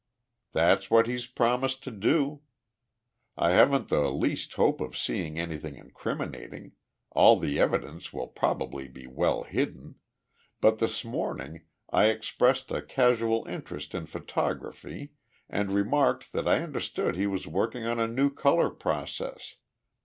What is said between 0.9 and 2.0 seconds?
he's promised to